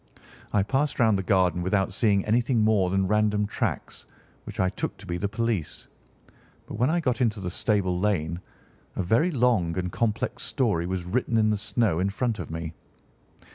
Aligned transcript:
I 0.51 0.63
passed 0.63 0.99
round 0.99 1.15
the 1.15 1.21
garden 1.21 1.61
without 1.61 1.93
seeing 1.93 2.25
anything 2.25 2.59
more 2.61 2.89
than 2.89 3.07
random 3.07 3.45
tracks, 3.45 4.07
which 4.45 4.59
I 4.59 4.67
took 4.67 4.97
to 4.97 5.05
be 5.05 5.17
the 5.19 5.29
police; 5.29 5.89
but 6.65 6.79
when 6.79 6.89
I 6.89 6.99
got 6.99 7.21
into 7.21 7.39
the 7.39 7.51
stable 7.51 7.99
lane 7.99 8.41
a 8.95 9.03
very 9.03 9.29
long 9.29 9.77
and 9.77 9.91
complex 9.91 10.41
story 10.41 10.87
was 10.87 11.03
written 11.03 11.37
in 11.37 11.51
the 11.51 11.57
snow 11.59 11.99
in 11.99 12.09
front 12.09 12.39
of 12.39 12.49
me. 12.49 12.73